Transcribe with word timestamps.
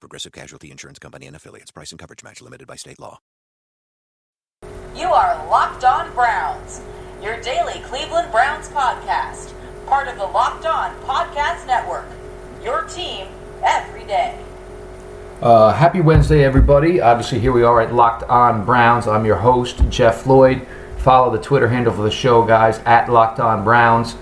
Progressive 0.00 0.32
Casualty 0.32 0.70
Insurance 0.70 0.98
Company 0.98 1.26
and 1.26 1.34
affiliates. 1.34 1.70
Price 1.70 1.90
and 1.90 1.98
coverage 1.98 2.22
match 2.22 2.40
limited 2.40 2.66
by 2.66 2.76
state 2.76 3.00
law. 3.00 3.18
You 4.94 5.06
are 5.08 5.46
Locked 5.48 5.84
On 5.84 6.12
Browns, 6.14 6.80
your 7.22 7.40
daily 7.40 7.80
Cleveland 7.84 8.30
Browns 8.30 8.68
podcast, 8.68 9.52
part 9.86 10.08
of 10.08 10.16
the 10.16 10.26
Locked 10.26 10.66
On 10.66 10.94
Podcast 11.02 11.66
Network. 11.66 12.06
Your 12.62 12.82
team 12.84 13.28
every 13.64 14.04
day. 14.04 14.38
Uh, 15.40 15.72
happy 15.72 16.00
Wednesday, 16.00 16.42
everybody. 16.44 17.00
Obviously, 17.00 17.38
here 17.38 17.52
we 17.52 17.62
are 17.62 17.80
at 17.80 17.94
Locked 17.94 18.24
On 18.24 18.64
Browns. 18.64 19.06
I'm 19.06 19.24
your 19.24 19.36
host, 19.36 19.80
Jeff 19.88 20.26
Lloyd. 20.26 20.66
Follow 20.98 21.30
the 21.30 21.42
Twitter 21.42 21.68
handle 21.68 21.92
for 21.92 22.02
the 22.02 22.10
show, 22.10 22.44
guys, 22.44 22.80
at 22.80 23.08
Locked 23.08 23.38
On 23.38 23.62
Browns. 23.62 24.16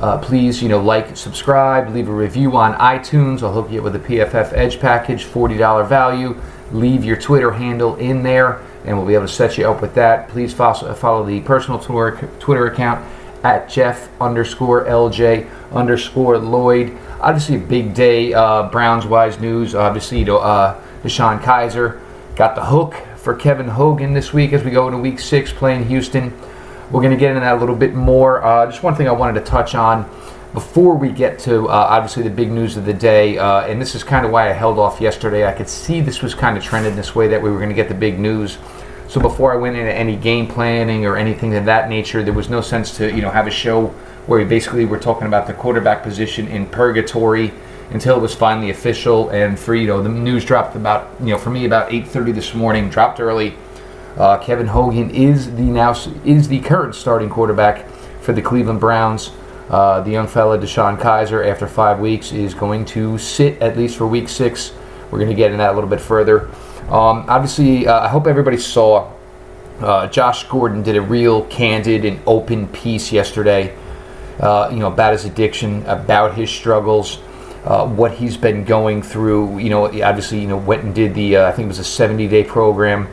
Uh, 0.00 0.16
please, 0.18 0.62
you 0.62 0.68
know, 0.68 0.80
like, 0.80 1.16
subscribe, 1.16 1.92
leave 1.92 2.08
a 2.08 2.12
review 2.12 2.56
on 2.56 2.74
iTunes. 2.74 3.42
I'll 3.42 3.52
hook 3.52 3.70
you 3.70 3.78
up 3.78 3.84
with 3.84 3.96
a 3.96 3.98
PFF 3.98 4.52
Edge 4.52 4.78
package, 4.78 5.24
$40 5.24 5.88
value. 5.88 6.40
Leave 6.70 7.04
your 7.04 7.16
Twitter 7.16 7.50
handle 7.50 7.96
in 7.96 8.22
there, 8.22 8.60
and 8.84 8.96
we'll 8.96 9.06
be 9.06 9.14
able 9.14 9.26
to 9.26 9.32
set 9.32 9.58
you 9.58 9.68
up 9.68 9.82
with 9.82 9.94
that. 9.94 10.28
Please 10.28 10.54
follow, 10.54 10.94
follow 10.94 11.24
the 11.24 11.40
personal 11.40 11.80
Twitter, 11.80 12.28
Twitter 12.38 12.66
account 12.66 13.04
at 13.42 13.68
Jeff 13.68 14.08
underscore 14.20 14.84
LJ 14.84 15.48
underscore 15.72 16.38
Lloyd. 16.38 16.96
Obviously, 17.20 17.56
a 17.56 17.58
big 17.58 17.94
day, 17.94 18.32
uh, 18.32 18.64
Browns 18.68 19.04
wise 19.04 19.40
news. 19.40 19.74
Obviously, 19.74 20.20
you 20.20 20.24
know, 20.24 20.38
uh, 20.38 20.80
DeShone 21.02 21.40
Kizer 21.40 22.00
got 22.36 22.54
the 22.54 22.64
hook 22.64 22.94
for 23.16 23.34
Kevin 23.34 23.68
Hogan 23.68 24.12
this 24.12 24.32
week 24.32 24.52
as 24.52 24.62
we 24.62 24.70
go 24.70 24.86
into 24.86 24.98
week 24.98 25.18
six 25.18 25.52
playing 25.52 25.86
Houston. 25.86 26.32
We're 26.90 27.02
going 27.02 27.12
to 27.12 27.18
get 27.18 27.30
into 27.30 27.40
that 27.40 27.56
a 27.56 27.60
little 27.60 27.76
bit 27.76 27.94
more. 27.94 28.42
Uh, 28.42 28.64
just 28.66 28.82
one 28.82 28.94
thing 28.94 29.08
I 29.08 29.12
wanted 29.12 29.38
to 29.40 29.46
touch 29.46 29.74
on 29.74 30.08
before 30.54 30.94
we 30.94 31.10
get 31.10 31.38
to 31.40 31.68
uh, 31.68 31.72
obviously 31.72 32.22
the 32.22 32.30
big 32.30 32.50
news 32.50 32.78
of 32.78 32.86
the 32.86 32.94
day, 32.94 33.36
uh, 33.36 33.66
and 33.66 33.78
this 33.80 33.94
is 33.94 34.02
kind 34.02 34.24
of 34.24 34.32
why 34.32 34.48
I 34.48 34.52
held 34.52 34.78
off 34.78 34.98
yesterday. 34.98 35.46
I 35.46 35.52
could 35.52 35.68
see 35.68 36.00
this 36.00 36.22
was 36.22 36.34
kind 36.34 36.56
of 36.56 36.64
trending 36.64 36.96
this 36.96 37.14
way 37.14 37.28
that 37.28 37.42
we 37.42 37.50
were 37.50 37.58
going 37.58 37.68
to 37.68 37.74
get 37.74 37.88
the 37.88 37.94
big 37.94 38.18
news. 38.18 38.56
So 39.06 39.20
before 39.20 39.52
I 39.52 39.56
went 39.56 39.76
into 39.76 39.92
any 39.92 40.16
game 40.16 40.46
planning 40.46 41.04
or 41.04 41.16
anything 41.16 41.54
of 41.56 41.66
that 41.66 41.90
nature, 41.90 42.22
there 42.22 42.32
was 42.32 42.48
no 42.48 42.62
sense 42.62 42.96
to 42.96 43.14
you 43.14 43.20
know 43.20 43.30
have 43.30 43.46
a 43.46 43.50
show 43.50 43.88
where 44.26 44.38
we 44.38 44.46
basically 44.46 44.86
were 44.86 44.98
talking 44.98 45.26
about 45.26 45.46
the 45.46 45.54
quarterback 45.54 46.02
position 46.02 46.48
in 46.48 46.66
purgatory 46.66 47.52
until 47.90 48.16
it 48.16 48.20
was 48.20 48.34
finally 48.34 48.70
official. 48.70 49.28
And 49.28 49.58
for 49.58 49.74
you 49.74 49.86
know 49.86 50.02
the 50.02 50.08
news 50.08 50.44
dropped 50.44 50.74
about 50.74 51.10
you 51.20 51.26
know 51.26 51.38
for 51.38 51.50
me 51.50 51.66
about 51.66 51.90
8:30 51.90 52.34
this 52.34 52.54
morning, 52.54 52.88
dropped 52.88 53.20
early. 53.20 53.54
Uh, 54.18 54.36
Kevin 54.38 54.66
Hogan 54.66 55.10
is 55.10 55.54
the 55.54 55.62
now 55.62 55.92
is 56.24 56.48
the 56.48 56.58
current 56.58 56.96
starting 56.96 57.30
quarterback 57.30 57.88
for 58.20 58.32
the 58.32 58.42
Cleveland 58.42 58.80
Browns. 58.80 59.30
Uh, 59.70 60.00
the 60.00 60.10
young 60.10 60.26
fella 60.26 60.58
DeShone 60.58 60.98
Kizer, 60.98 61.46
after 61.46 61.68
five 61.68 62.00
weeks, 62.00 62.32
is 62.32 62.52
going 62.52 62.84
to 62.86 63.16
sit 63.16 63.60
at 63.62 63.76
least 63.76 63.96
for 63.96 64.08
Week 64.08 64.28
Six. 64.28 64.72
We're 65.10 65.18
going 65.18 65.30
to 65.30 65.36
get 65.36 65.46
into 65.46 65.58
that 65.58 65.70
a 65.70 65.74
little 65.74 65.88
bit 65.88 66.00
further. 66.00 66.48
Um, 66.88 67.26
obviously, 67.28 67.86
uh, 67.86 68.00
I 68.00 68.08
hope 68.08 68.26
everybody 68.26 68.56
saw 68.56 69.12
uh, 69.80 70.08
Josh 70.08 70.48
Gordon 70.48 70.82
did 70.82 70.96
a 70.96 71.02
real 71.02 71.44
candid 71.44 72.04
and 72.04 72.20
open 72.26 72.66
piece 72.68 73.12
yesterday. 73.12 73.76
Uh, 74.40 74.68
you 74.72 74.80
know 74.80 74.88
about 74.88 75.12
his 75.12 75.26
addiction, 75.26 75.86
about 75.86 76.34
his 76.34 76.50
struggles. 76.50 77.20
Uh, 77.64 77.86
what 77.86 78.12
he's 78.12 78.36
been 78.36 78.64
going 78.64 79.00
through. 79.02 79.58
You 79.58 79.70
know, 79.70 79.84
obviously, 80.02 80.40
you 80.40 80.48
know, 80.48 80.56
went 80.56 80.82
and 80.82 80.92
did 80.92 81.14
the 81.14 81.36
uh, 81.36 81.48
I 81.48 81.52
think 81.52 81.66
it 81.66 81.68
was 81.68 81.78
a 81.78 81.84
70 81.84 82.26
day 82.26 82.42
program 82.42 83.06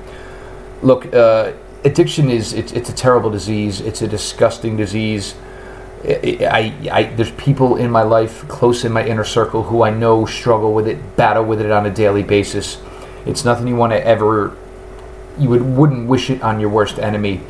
look, 0.85 1.13
uh, 1.13 1.51
addiction 1.84 2.29
is 2.29 2.53
it's, 2.53 2.72
it's 2.72 2.90
a 2.90 2.94
terrible 2.94 3.31
disease. 3.31 3.81
It's 3.81 4.01
a 4.01 4.07
disgusting 4.07 4.78
disease. 4.78 5.35
I, 6.07 6.72
I, 6.91 7.03
there's 7.16 7.31
people 7.31 7.78
in 7.78 7.90
my 7.90 8.03
life, 8.03 8.47
close 8.47 8.85
in 8.85 8.91
my 8.94 9.03
inner 9.03 9.23
circle, 9.23 9.63
who 9.63 9.81
I 9.81 9.90
know 9.90 10.28
struggle 10.28 10.73
with 10.73 10.88
it, 10.88 11.18
battle 11.18 11.44
with 11.44 11.59
it 11.59 11.72
on 11.72 11.88
a 11.88 11.90
daily 11.90 12.22
basis. 12.22 12.79
It's 13.25 13.44
nothing 13.44 13.68
you 13.68 13.75
want 13.75 13.94
to 13.94 14.06
ever, 14.06 14.56
you 15.40 15.50
would 15.50 15.63
wouldn't 15.63 16.07
wish 16.07 16.29
it 16.29 16.44
on 16.44 16.59
your 16.59 16.69
worst 16.69 17.00
enemy. 17.00 17.41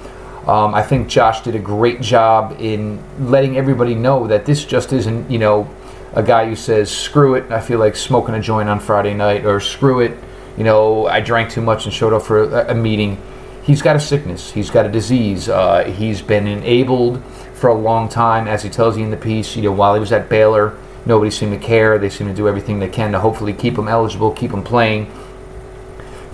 Um, 0.48 0.74
I 0.74 0.84
think 0.84 1.10
Josh 1.10 1.42
did 1.42 1.56
a 1.56 1.60
great 1.60 2.00
job 2.00 2.56
in 2.60 3.04
letting 3.20 3.58
everybody 3.58 3.96
know 3.96 4.28
that 4.28 4.46
this 4.46 4.64
just 4.64 4.94
isn't, 4.94 5.30
you 5.30 5.40
know, 5.40 5.70
a 6.14 6.24
guy 6.24 6.48
who 6.48 6.56
says, 6.56 6.90
screw 6.90 7.36
it, 7.36 7.52
I 7.52 7.60
feel 7.60 7.80
like 7.80 7.98
smoking 7.98 8.36
a 8.36 8.40
joint 8.40 8.70
on 8.70 8.80
Friday 8.80 9.14
night, 9.14 9.44
or 9.44 9.60
screw 9.60 10.00
it, 10.00 10.18
you 10.58 10.64
know, 10.64 11.08
I 11.08 11.20
drank 11.20 11.50
too 11.50 11.62
much 11.62 11.86
and 11.86 11.94
showed 11.94 12.14
up 12.14 12.24
for 12.24 12.44
a, 12.44 12.76
meeting. 12.76 13.22
He's 13.64 13.82
got 13.82 13.96
a 13.96 14.00
sickness. 14.00 14.52
He's 14.52 14.70
got 14.70 14.86
a 14.86 14.90
disease. 14.90 15.50
Uh, 15.50 15.84
he's 15.84 16.22
been 16.22 16.48
enabled 16.48 17.24
for 17.54 17.70
a 17.70 17.74
long 17.74 18.08
time, 18.10 18.48
as 18.48 18.64
he 18.64 18.70
tells 18.70 18.98
you 18.98 19.04
in 19.04 19.12
the 19.12 19.18
piece. 19.18 19.56
You 19.56 19.64
know, 19.64 19.72
while 19.72 19.94
he 19.94 20.00
was 20.00 20.12
at 20.12 20.30
Baylor, 20.30 20.78
nobody 21.06 21.32
seemed 21.32 21.60
to 21.60 21.66
care. 21.66 21.98
They 21.98 22.10
seem 22.10 22.28
to 22.28 22.34
do 22.34 22.48
everything 22.48 22.80
they 22.80 22.90
can 22.90 23.12
to 23.12 23.20
hopefully 23.20 23.54
keep 23.54 23.78
him 23.78 23.88
eligible, 23.88 24.32
keep 24.32 24.52
him 24.52 24.64
playing. 24.64 25.12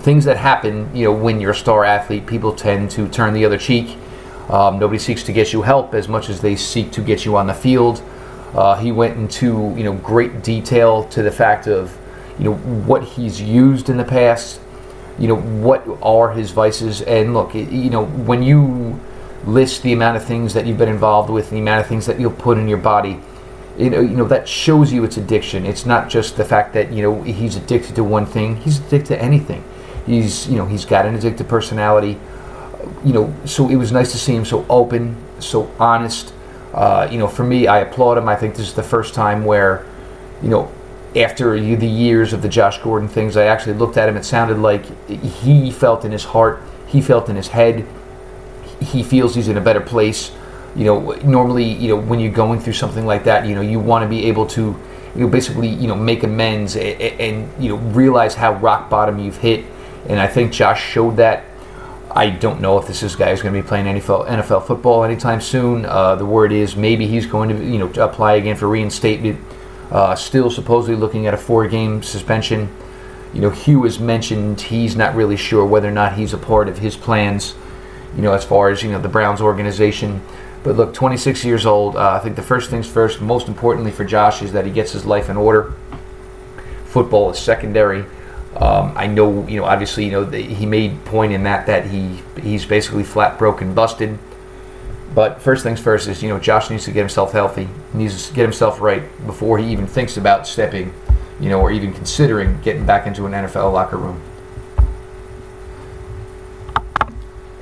Things 0.00 0.24
that 0.24 0.36
happen, 0.36 0.94
you 0.94 1.04
know, 1.04 1.12
when 1.12 1.40
you're 1.40 1.52
a 1.52 1.54
star 1.54 1.84
athlete, 1.84 2.26
people 2.26 2.52
tend 2.52 2.90
to 2.92 3.08
turn 3.08 3.34
the 3.34 3.44
other 3.44 3.58
cheek. 3.58 3.96
Um, 4.48 4.78
nobody 4.78 4.98
seeks 4.98 5.22
to 5.24 5.32
get 5.32 5.52
you 5.52 5.62
help 5.62 5.94
as 5.94 6.08
much 6.08 6.28
as 6.28 6.40
they 6.40 6.56
seek 6.56 6.90
to 6.92 7.00
get 7.00 7.24
you 7.24 7.36
on 7.36 7.46
the 7.46 7.54
field. 7.54 8.02
Uh, 8.54 8.76
he 8.76 8.92
went 8.92 9.16
into 9.16 9.74
you 9.76 9.84
know 9.84 9.94
great 9.94 10.42
detail 10.42 11.04
to 11.04 11.22
the 11.22 11.30
fact 11.30 11.66
of 11.66 11.96
you 12.42 12.50
know 12.50 12.54
what 12.54 13.04
he's 13.04 13.40
used 13.40 13.88
in 13.88 13.96
the 13.96 14.04
past 14.04 14.60
you 15.16 15.28
know 15.28 15.36
what 15.36 15.86
are 16.02 16.32
his 16.32 16.50
vices. 16.50 17.02
And 17.02 17.34
look 17.34 17.54
you 17.54 17.90
know 17.90 18.04
when 18.04 18.42
you 18.42 18.98
list 19.44 19.82
the 19.82 19.92
amount 19.92 20.16
of 20.16 20.24
things 20.24 20.54
that 20.54 20.66
you've 20.66 20.78
been 20.78 20.88
involved 20.88 21.30
with 21.30 21.50
the 21.50 21.58
amount 21.58 21.80
of 21.80 21.86
things 21.86 22.06
that 22.06 22.18
you'll 22.18 22.32
put 22.32 22.58
in 22.58 22.66
your 22.66 22.78
body 22.78 23.20
you 23.78 23.90
know, 23.90 24.00
you 24.00 24.16
know 24.16 24.26
that 24.28 24.46
shows 24.46 24.92
you 24.92 25.02
it's 25.04 25.16
addiction. 25.16 25.64
It's 25.64 25.86
not 25.86 26.10
just 26.10 26.36
the 26.36 26.44
fact 26.44 26.74
that 26.74 26.92
you 26.92 27.02
know 27.02 27.22
he's 27.22 27.56
addicted 27.56 27.94
to 27.96 28.04
one 28.04 28.26
thing. 28.26 28.56
He's 28.56 28.78
addicted 28.78 29.14
to 29.14 29.22
anything. 29.22 29.64
He's 30.04 30.46
you 30.46 30.56
know 30.56 30.66
he's 30.66 30.84
got 30.84 31.06
an 31.06 31.16
addictive 31.16 31.48
personality. 31.48 32.18
You 33.02 33.12
know 33.14 33.34
so 33.46 33.70
it 33.70 33.76
was 33.76 33.90
nice 33.90 34.12
to 34.12 34.18
see 34.18 34.34
him 34.34 34.44
so 34.44 34.66
open 34.68 35.16
so 35.38 35.70
honest. 35.78 36.34
Uh, 36.74 37.08
you 37.10 37.18
know 37.18 37.28
for 37.28 37.44
me 37.44 37.66
i 37.66 37.78
applaud 37.78 38.18
him. 38.18 38.28
I 38.28 38.36
think 38.36 38.56
this 38.56 38.68
is 38.68 38.74
the 38.74 38.82
first 38.82 39.14
time 39.14 39.44
where 39.44 39.86
you 40.42 40.50
know 40.50 40.70
after 41.16 41.58
the 41.58 41.86
years 41.86 42.32
of 42.32 42.42
the 42.42 42.48
Josh 42.48 42.78
Gordon 42.78 43.08
things, 43.08 43.36
I 43.36 43.44
actually 43.44 43.74
looked 43.74 43.96
at 43.96 44.08
him. 44.08 44.16
It 44.16 44.24
sounded 44.24 44.58
like 44.58 44.84
he 45.08 45.70
felt 45.70 46.04
in 46.04 46.12
his 46.12 46.24
heart, 46.24 46.62
he 46.86 47.02
felt 47.02 47.28
in 47.28 47.36
his 47.36 47.48
head, 47.48 47.86
he 48.80 49.02
feels 49.02 49.34
he's 49.34 49.48
in 49.48 49.56
a 49.56 49.60
better 49.60 49.80
place. 49.80 50.32
You 50.74 50.84
know, 50.86 51.12
normally, 51.22 51.64
you 51.64 51.88
know, 51.88 51.96
when 51.96 52.18
you're 52.18 52.32
going 52.32 52.60
through 52.60 52.72
something 52.72 53.04
like 53.04 53.24
that, 53.24 53.46
you 53.46 53.54
know, 53.54 53.60
you 53.60 53.78
want 53.78 54.04
to 54.04 54.08
be 54.08 54.26
able 54.26 54.46
to, 54.48 54.62
you 55.14 55.20
know, 55.20 55.28
basically, 55.28 55.68
you 55.68 55.86
know, 55.86 55.94
make 55.94 56.22
amends 56.22 56.76
and, 56.76 57.00
and 57.00 57.62
you 57.62 57.68
know 57.68 57.76
realize 57.76 58.34
how 58.34 58.54
rock 58.54 58.88
bottom 58.88 59.18
you've 59.18 59.36
hit. 59.36 59.66
And 60.08 60.18
I 60.18 60.26
think 60.26 60.52
Josh 60.52 60.82
showed 60.82 61.16
that. 61.16 61.44
I 62.14 62.28
don't 62.28 62.60
know 62.60 62.78
if 62.78 62.86
this 62.86 63.02
is 63.02 63.16
guy 63.16 63.30
is 63.30 63.40
going 63.40 63.54
to 63.54 63.62
be 63.62 63.66
playing 63.66 63.86
NFL, 63.86 64.28
NFL 64.28 64.66
football 64.66 65.02
anytime 65.02 65.40
soon. 65.40 65.86
Uh, 65.86 66.14
the 66.14 66.26
word 66.26 66.52
is 66.52 66.76
maybe 66.76 67.06
he's 67.06 67.24
going 67.24 67.48
to, 67.48 67.64
you 67.64 67.78
know, 67.78 67.88
apply 68.02 68.34
again 68.34 68.54
for 68.54 68.68
reinstatement 68.68 69.40
uh, 69.92 70.16
still 70.16 70.50
supposedly 70.50 70.96
looking 70.96 71.26
at 71.26 71.34
a 71.34 71.36
four-game 71.36 72.02
suspension. 72.02 72.74
You 73.34 73.42
know, 73.42 73.50
Hugh 73.50 73.84
has 73.84 74.00
mentioned 74.00 74.60
he's 74.60 74.96
not 74.96 75.14
really 75.14 75.36
sure 75.36 75.64
whether 75.64 75.88
or 75.88 75.92
not 75.92 76.14
he's 76.14 76.32
a 76.32 76.38
part 76.38 76.68
of 76.68 76.78
his 76.78 76.96
plans. 76.96 77.54
You 78.16 78.22
know, 78.22 78.32
as 78.32 78.44
far 78.44 78.70
as 78.70 78.82
you 78.82 78.90
know, 78.90 78.98
the 78.98 79.08
Browns 79.08 79.40
organization. 79.40 80.22
But 80.64 80.76
look, 80.76 80.94
26 80.94 81.44
years 81.44 81.66
old. 81.66 81.96
Uh, 81.96 82.12
I 82.12 82.18
think 82.20 82.36
the 82.36 82.42
first 82.42 82.70
things 82.70 82.86
first. 82.86 83.20
Most 83.20 83.48
importantly 83.48 83.90
for 83.90 84.04
Josh 84.04 84.42
is 84.42 84.52
that 84.52 84.64
he 84.64 84.72
gets 84.72 84.92
his 84.92 85.04
life 85.04 85.28
in 85.28 85.36
order. 85.36 85.74
Football 86.86 87.30
is 87.30 87.38
secondary. 87.38 88.04
Um, 88.56 88.92
I 88.96 89.06
know, 89.06 89.46
you 89.46 89.58
know, 89.58 89.64
obviously, 89.64 90.04
you 90.04 90.10
know, 90.10 90.24
the, 90.24 90.40
he 90.40 90.66
made 90.66 91.04
point 91.06 91.32
in 91.32 91.42
that 91.44 91.66
that 91.66 91.86
he 91.86 92.20
he's 92.42 92.64
basically 92.64 93.02
flat 93.04 93.38
broken, 93.38 93.74
busted. 93.74 94.18
But 95.14 95.42
first 95.42 95.62
things 95.62 95.78
first 95.80 96.08
is, 96.08 96.22
you 96.22 96.28
know, 96.28 96.38
Josh 96.38 96.70
needs 96.70 96.84
to 96.84 96.90
get 96.90 97.00
himself 97.00 97.32
healthy. 97.32 97.68
He 97.92 97.98
needs 97.98 98.28
to 98.28 98.34
get 98.34 98.42
himself 98.42 98.80
right 98.80 99.02
before 99.26 99.58
he 99.58 99.70
even 99.70 99.86
thinks 99.86 100.16
about 100.16 100.46
stepping, 100.46 100.94
you 101.38 101.50
know, 101.50 101.60
or 101.60 101.70
even 101.70 101.92
considering 101.92 102.60
getting 102.62 102.86
back 102.86 103.06
into 103.06 103.26
an 103.26 103.32
NFL 103.32 103.72
locker 103.72 103.98
room. 103.98 104.22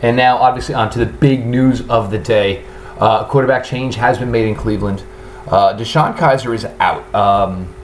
And 0.02 0.16
now, 0.16 0.38
obviously, 0.38 0.74
on 0.74 0.90
to 0.90 0.98
the 0.98 1.06
big 1.06 1.44
news 1.44 1.86
of 1.88 2.10
the 2.10 2.18
day. 2.18 2.64
Uh, 2.98 3.24
quarterback 3.24 3.64
change 3.64 3.96
has 3.96 4.18
been 4.18 4.30
made 4.30 4.46
in 4.46 4.54
Cleveland. 4.54 5.02
Uh, 5.46 5.76
DeShone 5.76 6.16
Kizer 6.16 6.54
is 6.54 6.64
out. 6.78 7.12
Um, 7.14 7.74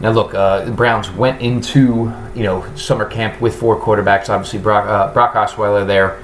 Now, 0.00 0.10
look, 0.10 0.34
uh, 0.34 0.64
the 0.64 0.72
Browns 0.72 1.10
went 1.12 1.40
into 1.40 2.12
you 2.34 2.42
know 2.42 2.64
summer 2.74 3.04
camp 3.04 3.40
with 3.40 3.54
four 3.54 3.80
quarterbacks. 3.80 4.28
Obviously, 4.28 4.58
Brock, 4.58 4.86
uh, 4.88 5.12
Brock 5.12 5.34
Osweiler 5.34 5.86
there, 5.86 6.20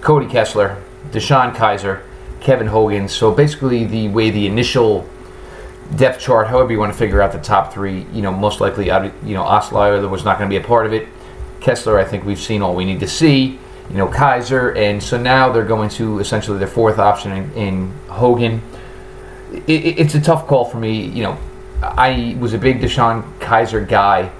Cody 0.00 0.26
Kessler, 0.28 0.76
DeShone 1.10 1.52
Kizer, 1.52 2.02
Kevin 2.46 2.68
Hogan. 2.68 3.08
So 3.08 3.32
basically, 3.32 3.86
the 3.86 4.06
way 4.06 4.30
the 4.30 4.46
initial 4.46 5.04
depth 5.96 6.20
chart, 6.20 6.46
however 6.46 6.70
you 6.70 6.78
want 6.78 6.92
to 6.92 6.98
figure 6.98 7.20
out 7.20 7.32
the 7.32 7.40
top 7.40 7.72
three, 7.72 8.06
you 8.12 8.22
know, 8.22 8.30
most 8.30 8.60
likely, 8.60 8.86
you 8.86 9.34
know, 9.34 9.42
Osweiler 9.42 10.08
was 10.08 10.24
not 10.24 10.38
going 10.38 10.48
to 10.48 10.56
be 10.56 10.64
a 10.64 10.64
part 10.64 10.86
of 10.86 10.92
it. 10.92 11.08
Kessler, 11.58 11.98
I 11.98 12.04
think 12.04 12.24
we've 12.24 12.38
seen 12.38 12.62
all 12.62 12.76
we 12.76 12.84
need 12.84 13.00
to 13.00 13.08
see. 13.08 13.58
You 13.90 13.96
know, 13.96 14.06
Kizer, 14.06 14.76
and 14.76 15.02
so 15.02 15.20
now 15.20 15.50
they're 15.50 15.64
going 15.64 15.90
to 15.90 16.20
essentially 16.20 16.56
their 16.58 16.68
fourth 16.68 17.00
option 17.00 17.32
in, 17.32 17.52
in 17.54 17.90
Hogan. 18.06 18.62
It, 19.66 19.98
it's 19.98 20.14
a 20.14 20.20
tough 20.20 20.46
call 20.46 20.64
for 20.64 20.78
me. 20.78 21.04
You 21.04 21.24
know, 21.24 21.38
I 21.82 22.36
was 22.38 22.54
a 22.54 22.58
big 22.58 22.80
DeShone 22.80 23.24
Kizer 23.40 23.88
guy. 23.88 24.30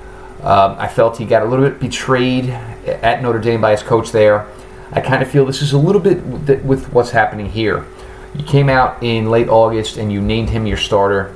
Um, 0.42 0.76
I 0.78 0.86
felt 0.86 1.18
he 1.18 1.24
got 1.24 1.42
a 1.42 1.46
little 1.46 1.68
bit 1.68 1.80
betrayed 1.80 2.50
at 2.50 3.20
Notre 3.20 3.40
Dame 3.40 3.60
by 3.60 3.72
his 3.72 3.82
coach 3.82 4.12
there. 4.12 4.46
I 4.92 5.00
kind 5.00 5.22
of 5.24 5.28
feel 5.28 5.44
this 5.44 5.60
is 5.60 5.72
a 5.72 5.78
little 5.78 6.00
bit 6.00 6.22
with 6.64 6.92
what's 6.92 7.10
happening 7.10 7.46
here. 7.46 7.84
You 8.36 8.44
came 8.44 8.68
out 8.68 9.02
in 9.02 9.30
late 9.30 9.48
August 9.48 9.96
and 9.96 10.12
you 10.12 10.20
named 10.20 10.50
him 10.50 10.66
your 10.66 10.76
starter 10.76 11.34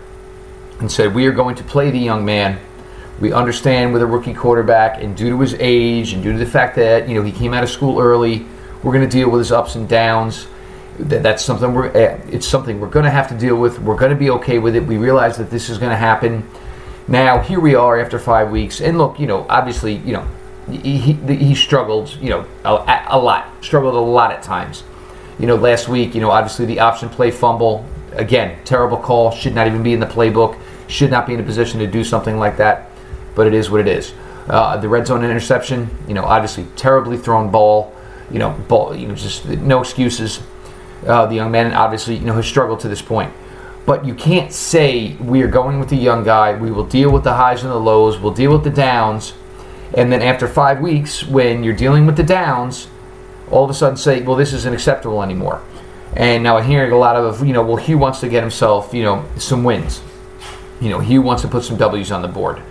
and 0.81 0.91
said, 0.91 1.15
We 1.15 1.27
are 1.27 1.33
going 1.33 1.57
to 1.57 1.65
play 1.65 1.91
the 1.91 1.99
young 1.99 2.25
man. 2.25 2.59
We 3.21 3.33
understand 3.33 3.93
with 3.93 4.01
a 4.01 4.07
rookie 4.07 4.33
quarterback, 4.33 5.03
and 5.03 5.15
due 5.17 5.31
to 5.31 5.41
his 5.41 5.55
age 5.59 6.15
and 6.15 6.23
due 6.23 6.33
to 6.33 6.39
the 6.39 6.47
fact 6.47 6.77
that 6.77 7.09
you 7.09 7.15
know 7.15 7.23
he 7.23 7.33
came 7.33 7.53
out 7.53 7.63
of 7.63 7.71
school 7.71 8.01
early, 8.01 8.47
we're 8.83 8.93
going 8.93 9.07
to 9.07 9.11
deal 9.11 9.29
with 9.29 9.41
his 9.41 9.53
ups 9.53 9.75
and 9.75 9.89
downs 9.89 10.47
that, 11.09 11.23
that's 11.23 11.45
something 11.45 11.73
we're 11.73 11.89
eh, 11.89 12.21
it's 12.31 12.47
something 12.47 12.81
we're 12.81 12.89
going 12.89 13.05
to 13.05 13.11
have 13.11 13.29
to 13.29 13.37
deal 13.37 13.57
with. 13.57 13.79
We're 13.81 13.97
going 13.97 14.11
to 14.11 14.17
be 14.17 14.31
okay 14.31 14.59
with 14.59 14.77
it. 14.77 14.87
We 14.87 14.97
realize 14.97 15.37
that 15.39 15.51
this 15.51 15.69
is 15.71 15.79
going 15.79 15.91
to 15.91 15.97
happen. 15.97 16.49
Now 17.09 17.41
here 17.41 17.61
we 17.61 17.75
are 17.75 17.99
after 17.99 18.19
five 18.19 18.51
weeks, 18.51 18.81
and 18.81 18.99
look, 18.99 19.19
you 19.19 19.27
know, 19.27 19.47
obviously, 19.49 19.97
you 19.97 20.13
know, 20.13 20.29
he 20.71 20.99
he, 20.99 21.13
he 21.13 21.55
struggled, 21.55 22.17
you 22.21 22.31
know, 22.31 22.47
a, 22.65 23.07
a 23.09 23.19
lot, 23.19 23.49
struggled 23.63 23.95
a 23.95 23.99
lot 23.99 24.33
at 24.33 24.43
times. 24.43 24.83
You 25.41 25.47
know, 25.47 25.57
last 25.57 25.89
week, 25.89 26.15
you 26.15 26.21
know, 26.21 26.31
obviously 26.31 26.67
the 26.67 26.81
option 26.81 27.09
play 27.09 27.31
fumble 27.31 27.87
again, 28.13 28.59
terrible 28.65 28.99
call, 28.99 29.31
should 29.31 29.55
not 29.55 29.67
even 29.67 29.83
be 29.83 29.95
in 29.95 30.01
the 30.01 30.07
playbook, 30.07 30.59
should 30.87 31.11
not 31.11 31.27
be 31.27 31.33
in 31.33 31.41
a 31.41 31.43
position 31.43 31.81
to 31.81 31.87
do 31.87 32.05
something 32.05 32.39
like 32.39 32.59
that, 32.59 32.91
but 33.35 33.47
it 33.47 33.55
is 33.55 33.71
what 33.71 33.81
it 33.81 33.89
is. 33.89 34.13
Uh, 34.49 34.77
the 34.77 34.89
red 34.89 35.07
zone 35.07 35.25
interception, 35.25 35.89
you 36.07 36.13
know, 36.13 36.25
obviously 36.25 36.67
terribly 36.77 37.17
thrown 37.17 37.51
ball, 37.51 37.95
you 38.31 38.39
know, 38.39 38.51
ball, 38.69 38.95
you 38.95 39.07
know, 39.07 39.15
just 39.15 39.47
no 39.47 39.81
excuses. 39.81 40.43
Uh, 41.07 41.25
the 41.25 41.37
young 41.37 41.51
man 41.51 41.73
obviously 41.73 42.17
you 42.17 42.27
know 42.27 42.35
has 42.35 42.47
struggled 42.47 42.81
to 42.81 42.89
this 42.89 43.01
point. 43.01 43.33
But 43.87 44.05
you 44.05 44.15
can't 44.15 44.53
say 44.53 45.15
we 45.15 45.41
are 45.43 45.49
going 45.49 45.81
with 45.81 45.89
the 45.89 45.97
young 45.97 46.23
guy. 46.23 46.55
We 46.55 46.71
will 46.71 46.85
deal 46.85 47.11
with 47.11 47.25
the 47.25 47.33
highs 47.33 47.63
and 47.63 47.73
the 47.73 47.81
lows. 47.81 48.19
We'll 48.19 48.35
deal 48.35 48.53
with 48.53 48.65
the 48.65 48.71
downs, 48.71 49.33
and 49.95 50.13
then 50.13 50.21
after 50.21 50.47
five 50.47 50.81
weeks, 50.81 51.25
when 51.25 51.65
you're 51.65 51.75
dealing 51.75 52.05
with 52.05 52.17
the 52.17 52.23
downs, 52.23 52.89
all 53.51 53.65
of 53.65 53.71
a 53.71 53.75
sudden 53.75 53.97
say, 53.97 54.23
well, 54.23 54.37
this 54.37 54.53
isn't 54.53 54.73
acceptable 54.73 55.23
anymore. 55.23 55.63
And 56.17 56.43
now 56.43 56.57
I'm 56.57 56.65
hearing 56.65 56.93
a 56.93 56.99
lot 56.99 57.17
of 57.17 57.47
you 57.47 57.53
know, 57.53 57.63
well, 57.63 57.77
Hugh 57.77 57.99
wants 57.99 58.21
to 58.21 58.29
get 58.29 58.43
himself 58.43 58.93
you 58.93 59.03
know 59.03 59.25
some 59.37 59.65
wins. 59.65 60.03
You 60.81 60.89
know, 60.89 60.99
Hugh 60.99 61.23
wants 61.23 61.43
to 61.43 61.49
put 61.49 61.65
some 61.65 61.77
W's 61.77 62.11
on 62.11 62.23
the 62.23 62.29
board. 62.29 62.63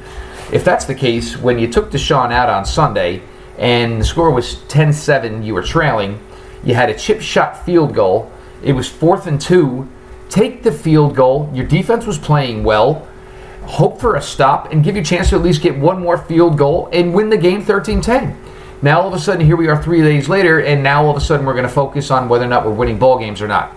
If 0.51 0.65
that's 0.65 0.85
the 0.85 0.95
case, 0.95 1.37
when 1.37 1.59
you 1.59 1.71
took 1.71 1.91
DeShone 1.91 2.31
out 2.31 2.49
on 2.49 2.65
Sunday 2.65 3.21
and 3.59 4.01
the 4.01 4.05
score 4.05 4.31
was 4.31 4.55
10-7, 4.67 5.45
you 5.45 5.53
were 5.53 5.61
trailing 5.61 6.19
you 6.63 6.75
had 6.75 6.89
a 6.89 6.97
chip 6.97 7.21
shot 7.21 7.65
field 7.65 7.93
goal. 7.93 8.31
It 8.63 8.73
was 8.73 8.89
fourth 8.89 9.27
and 9.27 9.39
two. 9.39 9.87
Take 10.29 10.63
the 10.63 10.71
field 10.71 11.15
goal. 11.15 11.49
Your 11.53 11.65
defense 11.65 12.05
was 12.05 12.17
playing 12.17 12.63
well. 12.63 13.07
Hope 13.63 13.99
for 13.99 14.15
a 14.15 14.21
stop 14.21 14.71
and 14.71 14.83
give 14.83 14.95
you 14.95 15.01
a 15.01 15.05
chance 15.05 15.29
to 15.29 15.35
at 15.35 15.41
least 15.41 15.61
get 15.61 15.77
one 15.77 16.01
more 16.01 16.17
field 16.17 16.57
goal 16.57 16.89
and 16.91 17.13
win 17.13 17.29
the 17.29 17.37
game 17.37 17.63
13 17.63 18.01
10. 18.01 18.37
Now, 18.81 19.01
all 19.01 19.09
of 19.09 19.13
a 19.13 19.19
sudden, 19.19 19.45
here 19.45 19.57
we 19.57 19.67
are 19.67 19.81
three 19.81 20.01
days 20.01 20.29
later, 20.29 20.61
and 20.61 20.81
now 20.81 21.03
all 21.03 21.11
of 21.11 21.17
a 21.17 21.21
sudden 21.21 21.45
we're 21.45 21.53
going 21.53 21.67
to 21.67 21.69
focus 21.71 22.11
on 22.11 22.29
whether 22.29 22.45
or 22.45 22.47
not 22.47 22.65
we're 22.65 22.71
winning 22.71 22.97
ball 22.97 23.19
games 23.19 23.41
or 23.41 23.47
not. 23.47 23.75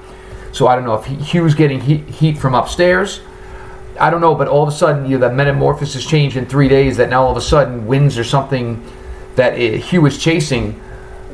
So 0.52 0.68
I 0.68 0.76
don't 0.76 0.84
know 0.84 0.94
if 0.94 1.06
Hugh's 1.06 1.54
getting 1.54 1.80
heat 1.80 2.38
from 2.38 2.54
upstairs. 2.54 3.20
I 3.98 4.10
don't 4.10 4.20
know, 4.20 4.34
but 4.34 4.46
all 4.46 4.62
of 4.62 4.68
a 4.68 4.76
sudden, 4.76 5.06
you 5.06 5.18
know, 5.18 5.28
that 5.28 5.34
metamorphosis 5.34 6.06
changed 6.06 6.36
in 6.36 6.46
three 6.46 6.68
days. 6.68 6.98
That 6.98 7.08
now 7.08 7.24
all 7.24 7.32
of 7.32 7.36
a 7.36 7.40
sudden 7.40 7.86
wins 7.86 8.16
or 8.16 8.24
something 8.24 8.84
that 9.34 9.56
Hugh 9.56 10.06
is 10.06 10.18
chasing. 10.18 10.80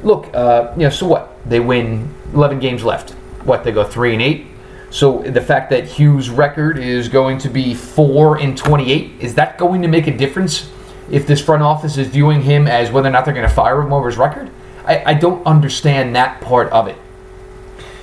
Look, 0.03 0.35
uh, 0.35 0.73
you 0.77 0.85
know, 0.85 0.91
so 0.91 1.07
what? 1.07 1.37
They 1.49 1.61
win 1.61 2.13
11 2.33 2.61
games 2.61 2.85
left. 2.85 3.11
What 3.45 3.65
they 3.65 3.73
go 3.73 3.85
three 3.85 4.13
and 4.15 4.23
eight. 4.23 4.47
So 4.91 5.21
the 5.23 5.41
fact 5.41 5.71
that 5.71 5.85
Hugh's 5.85 6.31
record 6.31 6.79
is 6.79 7.09
going 7.09 7.39
to 7.39 7.51
be 7.51 7.75
four 7.75 8.39
and 8.39 8.57
28 8.57 9.21
is 9.21 9.35
that 9.35 9.59
going 9.59 9.83
to 9.83 9.89
make 9.89 10.07
a 10.07 10.17
difference 10.17 10.71
if 11.11 11.27
this 11.27 11.41
front 11.41 11.63
office 11.63 11.97
is 11.97 12.09
viewing 12.09 12.43
him 12.43 12.67
as 12.67 12.91
whether 12.91 13.09
or 13.09 13.13
not 13.13 13.25
they're 13.25 13.35
going 13.35 13.49
to 13.49 13.55
fire 13.55 13.81
him 13.81 13.93
over 13.93 14.09
his 14.09 14.19
record? 14.19 14.51
I, 14.85 15.03
I 15.07 15.15
don't 15.15 15.47
understand 15.47 16.17
that 16.17 16.41
part 16.41 16.71
of 16.71 16.89
it. 16.89 16.97